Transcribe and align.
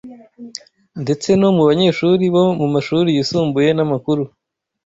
Ndetse 1.03 1.29
no 1.39 1.49
mu 1.55 1.63
banyeshuri 1.69 2.23
bo 2.33 2.43
mu 2.59 2.67
mashuri 2.73 3.07
yisumbuye 3.15 3.69
n’amakuru 3.73 4.23